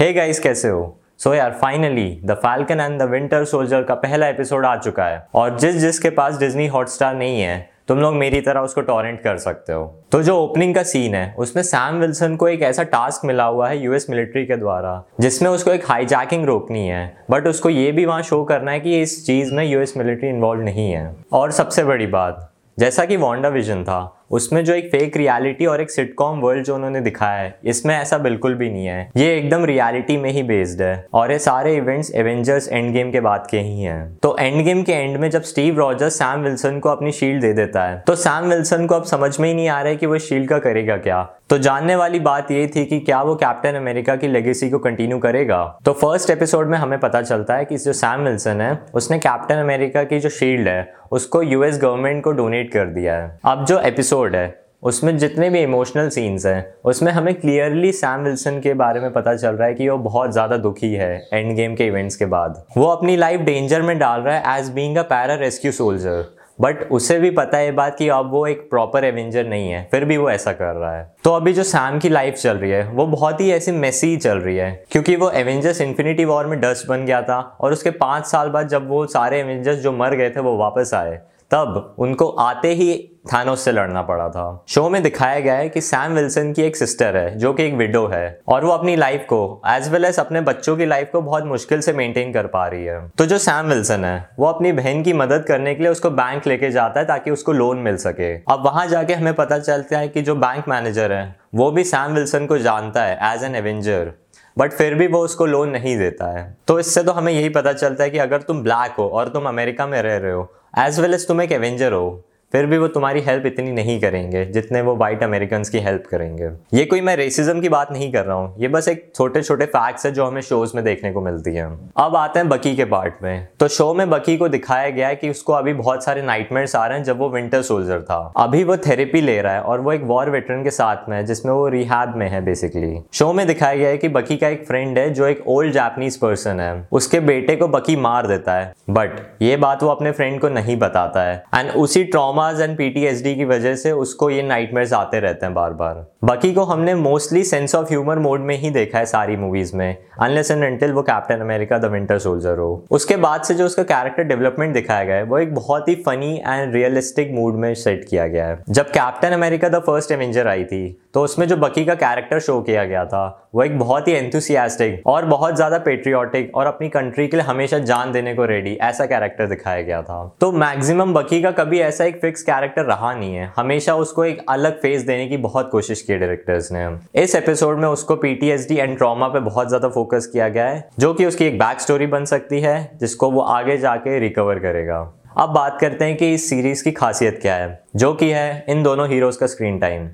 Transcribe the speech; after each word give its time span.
Hey 0.00 0.12
guys 0.12 0.40
कैसे 0.40 0.68
हो? 0.68 1.00
So 1.18 1.34
यार 1.34 1.50
finally 1.50 2.20
the 2.24 2.32
Falcon 2.32 2.80
and 2.80 2.98
the 2.98 3.02
Winter 3.02 3.44
Soldier 3.44 3.82
का 3.82 3.94
पहला 3.94 4.28
एपिसोड 4.28 4.66
आ 4.66 4.76
चुका 4.76 5.04
है। 5.04 5.26
और 5.34 5.58
जिस 5.58 5.76
जिसके 5.76 6.10
पास 6.10 6.38
डिज्नी 6.38 6.66
हॉटस्टार 6.66 7.14
नहीं 7.14 7.40
है, 7.40 7.70
तुम 7.88 7.98
लोग 7.98 8.14
मेरी 8.14 8.40
तरह 8.40 8.60
उसको 8.60 8.80
टॉरेंट 8.80 9.20
कर 9.20 9.36
सकते 9.36 9.72
हो। 9.72 10.04
तो 10.12 10.22
जो 10.22 10.36
ओपनिंग 10.36 10.74
का 10.74 10.82
सीन 10.82 11.14
है, 11.14 11.34
उसमें 11.38 11.62
सैम 11.62 11.94
विल्सन 11.94 12.36
को 12.36 12.48
एक 12.48 12.62
ऐसा 12.62 12.82
टास्क 12.82 13.24
मिला 13.24 13.44
हुआ 13.44 13.68
है 13.68 13.78
यूएस 13.78 14.06
मिलिट्री 14.10 14.46
के 14.46 14.56
द्वारा, 14.56 15.04
जिसमें 15.20 15.50
उसको 15.50 15.70
एक 15.70 15.90
हाईजैकिंग 15.90 16.44
रोकनी 16.44 16.88
है। 16.88 17.16
बट 17.30 17.46
उसको 17.46 17.70
ये 17.70 17.92
भी 17.92 18.06
वहाँ 18.06 18.22
शो 18.22 18.44
करना 18.44 18.70
है 18.70 18.80
कि 18.80 19.02
इस 19.02 19.26
चीज़ 19.26 19.54
में 19.54 19.64
यूएस 19.64 19.96
मिलिट्री 19.96 20.28
इन्वॉल्व 20.28 20.62
नहीं 20.62 20.92
है। 20.92 21.16
और 21.32 21.50
सबसे 21.50 21.84
बड़ी 21.84 22.06
बात, 22.06 22.52
जैसा 22.78 23.04
कि 23.04 23.16
वॉन्डा 23.16 23.48
विजन 23.48 23.84
था 23.84 24.15
उसमें 24.30 24.64
जो 24.64 24.74
एक 24.74 24.88
फेक 24.90 25.16
रियलिटी 25.16 25.66
और 25.66 25.80
एक 25.80 25.90
सिटकॉम 25.90 26.38
वर्ल्ड 26.40 26.64
जो 26.64 26.74
उन्होंने 26.74 27.00
दिखाया 27.00 27.38
है, 27.38 27.54
इसमें 27.64 27.94
ऐसा 27.96 28.18
बिल्कुल 28.18 28.54
भी 28.54 28.70
नहीं 28.70 28.86
है। 28.86 29.10
ये 29.16 29.36
एकदम 29.36 29.64
रियलिटी 29.64 30.16
में 30.16 30.30
ही 30.30 30.42
बेस्ड 30.42 30.82
है 30.82 31.06
और 31.14 31.32
ये 31.32 31.38
सारे 31.38 31.74
इवेंट्स 31.76 32.10
एवेंजर्स 32.14 32.68
एंड 32.68 32.92
गेम 32.92 33.10
के 33.12 33.20
बाद 33.20 33.46
के 33.50 33.58
ही 33.58 33.82
हैं। 33.82 34.16
तो 34.22 34.36
एंड 34.40 34.62
गेम 34.64 34.82
के 34.82 34.92
एंड 34.92 35.16
में 35.16 35.28
जब 35.30 35.42
स्टीव 35.44 35.78
रॉजर्स 35.78 36.18
सैम 36.18 36.42
विल्सन 36.42 36.78
को 36.78 36.88
अपनी 36.88 37.12
शील्ड 37.12 37.40
दे 37.42 37.52
देता 37.52 37.84
है 37.84 38.02
तो 38.06 38.14
सैम 38.16 38.48
विल्सन 38.48 38.86
को 38.86 38.94
अब 38.94 39.04
समझ 39.04 39.38
में 39.40 39.48
ही 39.48 39.54
नहीं 39.54 39.68
आ 39.68 39.80
रहा 39.80 39.90
है 39.90 39.96
कि 39.96 40.06
वो 40.06 40.18
शील्ड 40.18 40.48
का 40.48 40.58
करेगा 40.58 40.96
क्या। 40.98 41.22
तो 41.50 41.58
जानने 41.58 41.96
वाली 41.96 42.20
बात 42.20 42.50
ये 42.50 42.66
थी 42.66 42.84
कि 42.84 42.98
क्या 43.00 43.20
वो 43.22 43.34
कैप्टन 43.36 43.74
अमेरिका 43.74 44.14
की 44.16 44.28
लेगेसी 44.28 44.68
को 44.70 44.78
कंटिन्यू 44.78 45.18
करेगा। 45.18 45.62
तो 45.84 45.92
फ़र्स्ट 45.92 46.30
एपिसोड 46.30 46.68
में 46.68 46.76
हमें 46.78 46.98
पता 47.00 47.22
चलता 47.22 47.56
है 47.56 47.64
कि 47.64 47.76
जो 47.76 47.92
सैम 47.92 48.20
विल्सन 48.20 48.60
है, 48.60 48.78
उसने 48.94 49.18
कैप्टन 49.18 49.54
अमेरिका 49.56 50.02
की 50.04 50.18
जो 50.20 50.28
शील्ड 50.28 50.68
है, 50.68 50.94
उसको 51.12 51.42
यूएस 51.42 51.78
गवर्नमेंट 51.78 52.22
को 52.24 52.32
डोनेट 52.32 52.72
कर 52.72 52.86
दिया 52.86 53.14
है। 53.14 53.38
अब 53.44 53.64
जो 53.64 53.78
एपिसोड 53.80 54.15
है, 54.24 54.54
उसमें 54.82 55.16
जितने 55.18 55.48
भी 55.50 55.60
इमोशनल 55.60 56.08
सीन्स 56.08 56.46
हैं, 56.46 56.66
उसमें 56.84 57.10
हमें 57.12 57.34
क्लियरली 57.34 57.92
सैम 57.92 58.20
विल्सन 58.20 58.60
के 58.60 58.74
बारे 58.74 59.00
में 59.00 59.12
पता 59.12 59.34
चल 59.36 59.50
रहा 59.50 59.68
है 59.68 59.74
कि 59.74 59.88
वो 59.88 59.98
बहुत 60.00 60.32
ज़्यादा 60.32 60.56
दुखी 60.58 60.92
है 60.94 61.28
एंड 61.32 61.54
गेम 61.56 61.74
के 61.74 61.86
इवेंट्स 61.86 62.16
के 62.16 62.26
बाद। 62.26 62.64
वो 62.76 62.86
अपनी 62.86 63.16
लाइफ 63.16 63.40
डेंजर 63.40 63.82
में 63.82 63.98
डाल 63.98 64.20
रहा 64.20 64.36
है 64.36 64.58
as 64.58 64.70
being 64.70 64.96
a 64.96 65.02
para 65.04 65.34
rescue 65.34 65.72
soldier 65.72 66.24
but 66.60 66.82
उसे 66.92 67.18
भी 67.18 67.30
पता 67.30 67.58
है 67.58 67.72
बात 67.72 67.96
कि 67.98 68.08
अब 68.08 68.30
वो 68.32 68.46
एक 68.46 68.60
प्रॉपर 68.70 69.04
एवेंजर 69.04 69.46
नहीं 69.46 69.70
है, 69.70 69.82
फिर 69.90 70.04
भी 70.04 70.16
वो 70.16 70.30
ऐसा 70.30 70.52
कर 70.52 70.74
रहा 70.74 70.96
है। 70.96 71.04
तो 71.24 71.32
अभी 71.32 71.52
जो 71.52 71.62
सैम 71.62 71.98
की 71.98 72.08
लाइफ 72.08 72.34
चल 72.34 72.56
रही 72.56 72.70
है, 72.70 72.82
वो 72.84 73.06
बहुत 73.06 73.40
ही 73.40 73.50
ऐसी 73.52 73.72
मेसी 73.72 74.16
चल 74.16 74.38
रही 74.38 74.56
है, 74.56 74.70
क्योंकि 74.90 75.16
वो 75.16 75.30
एवेंजर्स 75.32 75.80
इन्फिनिटी 75.80 76.24
वॉर 76.24 76.46
में 76.46 76.58
डस्ट 76.60 76.88
बन 76.88 77.04
गया 77.04 77.20
था 77.22 77.38
और 77.60 77.72
उसके 77.72 77.90
पाँच 77.90 78.26
साल 78.26 78.48
बाद 78.48 78.68
जब 78.68 78.88
वो 78.88 79.04
सारे 79.06 79.40
एवेंजर्स 79.40 79.78
जो 79.78 79.92
मर 79.92 80.14
गए 80.14 80.30
थे, 80.30 80.40
वो 80.40 80.56
वापस 80.56 80.94
आए। 80.94 81.20
तब 81.50 81.96
उनको 81.98 82.28
आते 82.28 82.72
ही 82.74 83.12
थानोस 83.32 83.64
से 83.64 83.72
लड़ना 83.72 84.02
पड़ा 84.02 84.28
था। 84.28 84.64
शो 84.68 84.88
में 84.88 85.02
दिखाया 85.02 85.40
गया 85.40 85.54
है 85.54 85.68
कि 85.68 85.80
सैम 85.80 86.12
विल्सन 86.12 86.52
की 86.52 86.62
एक 86.62 86.76
सिस्टर 86.76 87.16
है, 87.16 87.38
जो 87.38 87.52
कि 87.52 87.62
एक 87.62 87.74
विडो 87.74 88.06
है, 88.06 88.40
और 88.48 88.64
वो 88.64 88.72
अपनी 88.72 88.96
लाइफ 88.96 89.24
को 89.24 89.62
एज 89.66 89.88
वेल 89.88 90.04
एज 90.04 90.18
अपने 90.18 90.40
बच्चों 90.40 90.76
की 90.76 90.86
लाइफ 90.86 91.10
को 91.12 91.20
बहुत 91.20 91.44
मुश्किल 91.44 91.80
से 91.80 91.92
मेंटेन 91.92 92.32
कर 92.32 92.46
पा 92.46 92.66
रही 92.66 92.84
है। 92.84 93.08
तो 93.08 93.26
जो 93.26 93.38
सैम 93.38 93.66
विल्सन 93.66 94.04
है, 94.04 94.28
वो 94.38 94.46
अपनी 94.46 94.72
बहन 94.72 95.02
की 95.02 95.12
मदद 95.12 95.44
करने 95.48 95.74
के 95.74 95.82
लिए 95.82 95.92
उसको 95.92 96.10
बैंक 96.10 96.46
लेके 96.46 96.70
जाता 96.70 97.00
है 97.00 97.06
ताकि 97.06 97.30
उसको 97.30 97.52
लोन 97.52 97.78
मिल 97.78 97.96
सके। 97.96 98.34
अब 98.34 98.62
वहाँ 98.64 98.86
जाके 98.86 99.14
हमें 99.14 99.34
पता 99.34 99.58
चलता 99.58 99.98
है 99.98 100.08
कि 100.08 100.22
जो 100.22 100.34
बैंक 100.34 100.68
मैनेजर 100.68 101.12
है, 101.12 101.36
वो 101.54 101.70
भी 101.70 101.84
सैम 101.84 102.12
विल्सन 102.12 102.46
को 102.46 102.58
जानता 102.58 103.02
है 103.02 103.34
एज 103.34 103.44
एन 103.44 103.54
एवेंजर 103.54 104.12
बट 104.58 104.72
फिर 104.72 104.94
भी 104.94 105.06
वो 105.06 105.18
उसको 105.18 105.46
लोन 105.46 105.68
नहीं 105.68 105.96
देता 105.98 106.26
है। 106.38 106.56
तो 106.68 106.78
इससे 106.80 107.02
तो 107.02 107.12
हमें 107.12 107.32
यही 107.32 107.48
पता 107.48 107.72
चलता 107.72 108.04
है 108.04 108.10
कि 108.10 108.18
अगर 108.18 108.42
तुम 108.42 108.62
ब्लैक 108.62 108.92
हो 108.92 109.08
और 109.08 109.28
तुम 109.28 109.48
अमेरिका 109.48 109.86
में 109.86 110.02
रह 110.02 110.16
रहे 110.16 110.32
हो 110.32 110.52
एज 110.78 111.00
वेल 111.00 111.14
एज 111.14 111.26
तुम 111.28 111.42
एक 111.42 111.52
एवेंजर 111.52 111.92
हो 111.92 112.25
फिर 112.52 112.66
भी 112.66 112.78
वो 112.78 112.88
तुम्हारी 112.88 113.20
हेल्प 113.20 113.46
इतनी 113.46 113.72
नहीं 113.72 113.98
करेंगे 114.00 114.44
जितने 114.46 114.80
वो 114.82 114.94
वाइट 114.96 115.22
अमेरिकन 115.22 115.62
की 115.62 115.78
हेल्प 115.78 116.04
करेंगे। 116.10 116.50
ये 116.74 116.84
कोई 116.84 117.00
मैं 117.00 117.16
रेसिज्म 117.16 117.60
की 117.60 117.68
बात 117.68 117.92
नहीं 117.92 118.10
कर 118.12 118.24
रहा 118.24 118.36
हूँ, 118.36 118.54
ये 118.58 118.68
बस 118.68 118.88
एक 118.88 119.10
छोटे 119.16 119.42
छोटे 119.42 119.64
फैक्ट्स 119.66 120.06
है 120.06 120.12
जो 120.12 120.24
हमें 120.26 120.40
शोज़ 120.42 120.72
में 120.76 120.84
देखने 120.84 121.12
को 121.12 121.20
मिलती 121.20 121.54
है। 121.54 121.66
अब 121.96 122.16
आते 122.16 122.38
हैं 122.38 122.48
बकी 122.48 122.74
के 122.76 122.84
पार्ट 122.84 123.14
में। 123.22 123.46
तो 123.60 123.68
शो 123.68 123.92
में 123.94 124.08
बकी 124.10 124.36
को 124.36 124.48
दिखाया 124.48 124.90
गया 124.90 125.08
है 125.08 125.16
कि 125.16 125.30
उसको 125.30 125.52
अभी 125.52 125.72
बहुत 125.74 126.04
सारे 126.04 126.22
नाइटमेयर्स 126.22 126.76
आ 126.76 126.86
रहे 126.86 126.98
हैं 126.98 127.04
जब 127.04 127.18
वो 127.18 127.28
विंटर 127.30 127.62
सोल्जर 127.62 128.02
था। 128.02 128.20
अभी 128.36 128.62
वो 128.64 128.76
थेरेपी 128.78 129.20
ले 129.20 129.40
रहा 129.42 129.52
है 129.52 129.60
और 129.60 129.80
वो 129.80 129.92
एक 129.92 130.02
वॉर 130.04 130.30
वेटरन 130.30 130.62
के 130.64 130.70
साथ 130.70 131.08
में 131.08 131.16
है, 131.16 131.24
जिसमें 131.24 131.52
वो 131.52 131.66
रिहाब 131.68 132.16
में 132.16 132.28
है 132.28 132.44
बेसिकली 132.44 133.00
शो 133.12 133.32
में 133.32 133.46
दिखाया 133.46 133.76
गया 133.76 133.88
है 133.88 133.98
कि 133.98 134.08
बकी 134.10 134.36
का 134.36 134.48
एक 134.48 134.66
फ्रेंड 134.66 134.98
है 134.98 135.08
जो 135.10 135.26
एक 135.26 135.42
ओल्ड 135.48 135.72
जापनीज 135.72 136.16
पर्सन 136.16 136.60
है। 136.60 136.86
उसके 136.92 137.20
बेटे 137.22 137.56
को 137.56 137.68
बकी 137.68 137.96
मार 137.98 138.26
देता 138.26 138.54
है। 138.54 138.72
बट 138.90 139.20
ये 139.42 139.56
बात 139.56 139.82
वो 139.82 139.88
अपने 139.90 140.10
फ्रेंड 140.12 140.40
को 140.40 140.48
नहीं 140.48 140.76
बताता 140.78 141.22
है। 141.22 141.42
एंड 141.54 141.70
उसी 141.72 142.04
ट्रॉमा 142.06 142.35
ट्रॉमाज 142.36 142.60
एंड 142.60 142.76
पीटीएसडी 142.78 143.34
की 143.34 143.44
वजह 143.44 143.74
से 143.76 143.90
उसको 143.94 144.28
ये 144.30 144.42
नाइटमेयर्स 144.42 144.92
आते 144.92 145.20
रहते 145.20 145.46
हैं 145.46 145.54
बार 145.54 145.72
बार 145.72 146.04
बाकी 146.24 146.52
को 146.54 146.62
हमने 146.64 146.94
mostly 146.94 147.42
sense 147.44 147.74
of 147.74 147.88
humour 147.88 148.18
mode 148.18 148.40
में 148.40 148.56
ही 148.58 148.70
देखा 148.70 148.98
है 148.98 149.06
सारी 149.06 149.36
मूवीज़ 149.36 149.74
में। 149.76 149.96
अनलेस 150.22 150.50
एंड 150.50 150.64
अनटिल 150.64 150.92
वो 150.92 151.02
Captain 151.02 151.40
America 151.40 151.78
the 151.78 151.90
Winter 151.92 152.18
Soldier 152.18 152.58
हो। 152.58 152.86
उसके 152.90 153.16
बाद 153.16 153.42
से 153.42 153.54
जो 153.54 153.66
उसका 153.66 153.82
कैरेक्टर 153.84 154.24
डेवलपमेंट 154.24 154.74
दिखाया 154.74 155.04
गया 155.04 155.16
है, 155.16 155.22
वो 155.22 155.38
एक 155.38 155.54
बहुत 155.54 155.88
ही 155.88 155.94
फनी 156.06 156.34
एंड 156.38 156.74
रियलिस्टिक 156.74 157.32
मूड 157.34 157.56
में 157.56 157.72
सेट 157.76 158.04
किया 158.10 158.26
गया 158.26 158.46
है। 158.46 158.58
जब 158.70 158.90
Captain 158.90 159.32
America 159.32 159.68
the 159.68 159.82
First 159.86 160.12
Avenger 160.12 160.48
आई 160.48 160.64
थी 160.64 160.84
तो 161.14 161.22
उसमें 161.24 161.46
जो 161.48 161.56
बकी 161.56 161.84
का 161.84 161.94
कैरेक्टर 161.94 162.40
शो 162.40 162.60
किया 162.62 162.84
गया 162.84 163.04
था, 163.04 163.50
वो 163.54 163.62
एक 163.62 163.78
बहुत 163.78 164.08
ही 164.08 164.12
एंथुसियास्टिक 164.14 165.06
और 165.06 165.24
बहुत 165.26 165.54
ज़्यादा 165.56 165.78
पेट्रियोटिक 165.78 166.56
और 166.56 166.66
अपनी 166.66 166.88
कंट्री 166.88 167.26
के 167.28 167.36
लिए 167.36 167.46
हमेशा 167.46 167.78
जान 167.80 168.12
देने 168.12 168.34
को 168.34 168.44
रेडी 168.44 168.74
ऐसा 168.82 169.06
कैरेक्टर 169.06 169.46
दिखाया 169.46 169.82
गया 169.82 170.02
था। 170.02 170.18
तो 170.40 170.50
मैक्सिमम 170.54 171.14
बकी 171.14 171.40
का 171.42 171.50
कभी 171.52 171.78
ऐसा 171.80 172.04
एक 172.04 172.20
फिक्स 172.26 172.42
कैरेक्टर 172.42 172.84
रहा 172.84 173.12
नहीं 173.14 173.34
है। 173.34 173.52
हमेशा 173.56 173.94
उसको 173.96 174.24
एक 174.24 174.44
अलग 174.48 174.80
फेस 174.80 175.02
देने 175.02 175.26
की 175.28 175.36
बहुत 175.38 175.68
कोशिश 175.70 176.00
की 176.02 176.16
डायरेक्टर्स 176.16 176.70
ने। 176.72 176.86
इस 177.22 177.34
एपिसोड 177.34 177.78
में 177.78 177.88
उसको 177.88 178.16
पीटीएसडी 178.16 178.76
एंड 178.76 178.96
ट्रॉमा 178.98 179.28
पे 179.28 179.40
बहुत 179.40 179.68
ज़्यादा 179.68 179.88
फोकस 179.88 180.26
किया 180.26 180.48
गया 180.48 180.64
है, 180.64 180.88
जो 180.98 181.12
कि 181.14 181.26
उसकी 181.26 181.44
एक 181.44 181.58
बैक 181.58 181.80
स्टोरी 181.80 182.06
बन 182.08 182.24
सकती 182.24 182.60
है, 182.60 182.76
जिसको 183.00 183.30
वो 183.30 183.40
आगे 183.40 183.78
जाके 183.78 184.18
रिकवर 184.18 184.58
करेगा। 184.58 185.00
अब 185.38 185.50
बात 185.50 185.78
करते 185.80 186.04
हैं 186.04 186.16
कि 186.16 186.32
इस 186.34 186.48
सीरीज़ 186.50 186.84
की 186.84 186.92
खासियत 186.92 187.38
क्या 187.42 187.54
है, 187.54 187.82
जो 187.96 188.12
कि 188.14 188.30
है 188.30 188.64
इन 188.68 188.82
दोनों 188.82 189.08
हीरोज 189.08 189.36
का 189.36 189.46
स्क्रीन 189.46 189.78
टाइम 189.78 190.08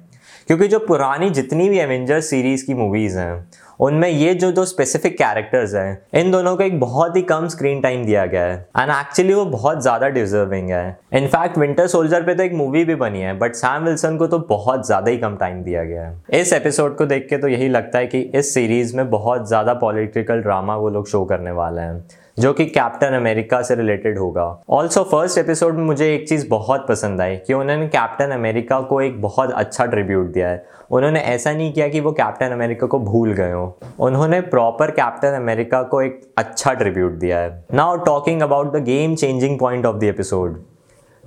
क्योंकि 0.46 0.66
जो 0.68 0.78
पुरानी 0.78 1.28
जितनी 1.30 1.68
भी 1.68 1.78
एवेंजर्स 1.78 2.28
सीरीज़ 2.30 2.64
की 2.66 2.74
मूवीज़ 2.74 3.18
हैं 3.18 3.50
उनमें 3.80 4.08
ये 4.08 4.34
जो 4.34 4.50
दो 4.52 4.64
स्पेसिफिक 4.64 5.16
कैरेक्टर्स 5.18 5.74
हैं, 5.74 6.02
इन 6.14 6.30
दोनों 6.30 6.56
को 6.56 6.62
एक 6.62 6.78
बहुत 6.80 7.16
ही 7.16 7.22
कम 7.24 7.46
स्क्रीन 7.48 7.80
टाइम 7.80 8.04
दिया 8.04 8.24
गया 8.26 8.42
है। 8.42 8.54
एंड 8.78 8.90
एक्चुअली 8.90 9.34
वो 9.34 9.44
बहुत 9.46 9.82
ज़्यादा 9.82 10.08
डिजर्विंग 10.10 10.70
है। 10.70 10.98
इनफैक्ट 11.14 11.58
विंटर 11.58 11.86
सोल्जर 11.86 12.22
पे 12.22 12.34
तो 12.34 12.42
एक 12.42 12.52
मूवी 12.54 12.84
भी 12.84 12.94
बनी 12.96 13.20
है 13.20 13.38
बट 13.38 13.54
सैम 13.54 13.84
विल्सन 13.84 14.16
को 14.16 14.26
तो 14.26 14.38
बहुत 14.48 14.86
ज़्यादा 14.86 15.10
ही 15.10 15.18
कम 15.18 15.36
टाइम 15.36 15.62
दिया 15.62 15.84
गया 15.84 16.06
है। 16.06 16.40
इस 16.40 16.52
एपिसोड 16.52 16.96
को 16.96 17.06
देख 17.06 17.26
के 17.30 17.38
तो 17.38 17.48
यही 17.48 17.68
लगता 17.68 17.98
है 17.98 18.06
कि 18.06 18.20
इस 18.20 18.54
सीरीज़ 18.54 18.96
में 18.96 19.08
बहुत 19.10 19.48
ज़्यादा 19.48 19.74
पॉलिटिकल 19.76 20.42
ड्रामा 20.42 20.76
वो 20.76 20.88
लोग 20.88 21.08
शो 21.08 21.24
करने 21.24 21.50
वाले 21.52 21.80
हैं। 21.80 22.04
जो 22.38 22.52
कि 22.52 22.66
कैप्टन 22.66 23.06
अमेरिका 23.06 23.62
से 23.62 23.74
रिलेटेड 23.74 24.18
होगा। 24.18 24.62
ऑल्सो 24.70 25.02
फ़र्स्ट 25.02 25.38
एपिसोड 25.38 25.74
में 25.74 25.84
मुझे 25.84 26.14
एक 26.14 26.28
चीज़ 26.28 26.48
बहुत 26.48 26.86
पसंद 26.88 27.20
आई 27.20 27.36
कि 27.36 27.54
उन्होंने 27.54 27.88
कैप्टन 27.88 28.30
अमेरिका 28.30 28.80
को 28.80 29.00
एक 29.00 29.20
बहुत 29.22 29.52
अच्छा 29.52 29.86
ट्रिब्यूट 29.86 30.26
दिया 30.26 30.48
है। 30.48 30.64
उन्होंने 30.90 31.20
ऐसा 31.20 31.52
नहीं 31.52 31.72
किया 31.72 31.88
कि 31.88 32.00
वो 32.00 32.12
कैप्टन 32.12 32.46
अमेरिका 32.46 32.86
को 32.86 32.98
भूल 32.98 33.32
गए 33.32 33.52
हो। 33.52 33.78
उन्होंने 34.00 34.40
प्रॉपर 34.40 34.90
कैप्टन 34.90 35.28
अमेरिका 35.28 35.82
को 35.82 36.02
एक 36.02 36.20
अच्छा 36.38 36.72
ट्रिब्यूट 36.72 37.12
दिया 37.12 37.38
है। 37.38 37.64
Now 37.74 37.96
talking 37.96 38.42
about 38.42 38.72
the 38.72 38.84
game 38.84 39.14
changing 39.14 39.58
point 39.58 39.86
of 39.86 39.96
the 39.96 40.04
episode 40.04 40.62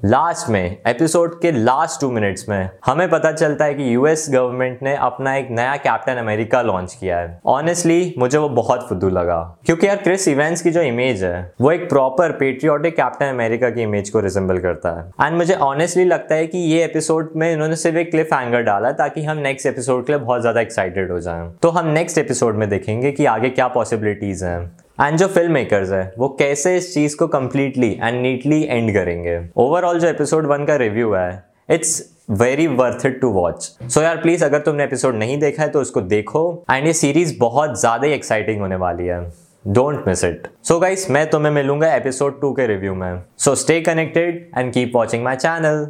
last 0.05 0.49
में 0.49 0.77
एपिसोड 0.88 1.39
के 1.41 1.51
लास्ट 1.51 1.99
टू 2.01 2.09
मिनट्स 2.11 2.47
में, 2.49 2.69
हमें 2.85 3.09
पता 3.09 3.31
चलता 3.31 3.66
है 3.66 3.73
कि 3.73 3.93
यूएस 3.93 4.25
गवर्नमेंट 4.31 4.83
ने 4.83 4.95
अपना 4.95 5.35
एक 5.35 5.47
नया 5.51 5.75
कैप्टन 5.77 6.16
अमेरिका 6.16 6.61
लॉन्च 6.61 6.93
किया 6.99 7.17
है। 7.17 7.39
ऑनेस्टली 7.45 8.13
मुझे 8.17 8.38
वो 8.38 8.49
बहुत 8.49 8.88
फुद्दू 8.89 9.09
लगा। 9.09 9.39
क्योंकि 9.66 9.88
यार 9.88 9.95
क्रिस 9.95 10.27
इवेंट्स 10.27 10.61
की 10.61 10.71
जो 10.71 10.81
इमेज 10.81 11.23
है, 11.23 11.51
वो 11.61 11.71
एक 11.71 11.89
प्रॉपर 11.89 12.31
पेट्रियोटिक 12.31 12.95
कैप्टन 12.95 13.25
अमेरिका 13.25 13.69
की 13.69 13.81
इमेज 13.81 14.09
को 14.09 14.19
रिजेंबल 14.19 14.59
करता 14.59 14.91
है। 14.99 15.27
एंड 15.27 15.38
मुझे 15.38 15.55
ऑनेस्टली 15.63 16.05
लगता 16.05 16.35
है 16.35 16.47
कि 16.47 16.57
ये 16.57 16.83
एपिसोड 16.83 17.33
में 17.35 17.51
इन्होंने 17.53 17.75
सिर्फ़ 17.75 17.97
एक 17.97 18.11
क्लिफ 18.11 18.33
एंगर 18.33 18.61
डाला 18.61 18.91
ताकि 18.93 19.23
हम 19.23 19.37
नेक्स्ट 19.39 19.67
एपिसोड 19.67 20.05
के 20.05 20.13
लिए 20.13 20.22
बहुत 20.22 20.41
ज़्यादा 20.41 20.61
एक्साइटेड 20.61 21.11
हो 21.11 21.19
जाए। 21.19 21.51
तो 21.61 21.69
हम 21.69 21.87
नेक्स्ट 21.89 22.17
एपिसोड 22.17 22.55
में 22.55 22.69
देखेंगे 22.69 23.11
कि 23.11 23.25
आगे 23.25 23.49
क्या 23.49 23.67
पॉसिबिलिटीज 23.67 24.43
हैं। 24.43 24.84
एंड 25.00 25.18
जो 25.18 25.28
फ़िल्म 25.28 25.52
मेकर्स 25.52 25.90
है, 25.92 26.14
वो 26.18 26.28
कैसे 26.40 26.76
इस 26.78 26.94
चीज़ 26.94 27.16
को 27.18 27.28
कंप्लीटली 27.28 27.90
एंड 27.94 28.22
नीटली 28.22 28.62
एंड 28.64 28.94
करेंगे? 28.94 29.40
ओवरऑल 29.58 30.00
जो 30.00 30.08
एपिसोड 30.08 30.46
वन 30.47 30.66
का 30.66 30.76
रिव्यू 30.76 31.12
है 31.14 31.44
it's 31.70 32.02
very 32.32 32.68
worth 32.68 33.06
it 33.06 33.20
to 33.22 33.30
watch 33.32 33.64
so 33.64 34.02
यार 34.02 34.18
प्लीज़ 34.18 34.46
अगर 34.46 34.59
तुमने 34.59 34.84
एपिसोड 34.84 35.16
नहीं 35.16 35.38
देखा 35.40 35.64
है 35.64 35.70
तो 35.70 35.82
उसको 35.82 36.02
देखो। 36.03 36.46
एंड 36.72 36.88
ये 36.88 36.94
सीरीज़ 36.94 37.38
बहुत 37.40 37.80
ज़्यादा 37.80 38.08
ही 38.08 38.14
एक्साइटिंग 38.14 38.62
होने 38.62 38.76
वाली 38.76 39.08
है। 39.08 39.20
Don't 39.66 40.08
miss 40.08 40.24
it 40.24 40.47
so 40.64 40.80
guys 40.80 41.09
मैं 41.12 41.30
तुम्हें 41.30 41.53
मिलूँगा 41.53 41.94
एपिसोड 41.96 42.42
टू 42.42 42.53
के 42.53 42.68
रिव्यू 42.68 42.96
में। 42.96 43.22
So 43.38 43.56
stay 43.56 43.82
connected 43.82 44.46
and 44.58 44.74
keep 44.74 44.96
watching 44.96 45.24
my 45.24 45.36
channel 45.36 45.88